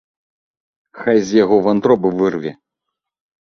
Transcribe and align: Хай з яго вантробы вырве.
Хай 1.01 1.19
з 1.27 1.37
яго 1.43 1.59
вантробы 1.67 2.13
вырве. 2.23 2.55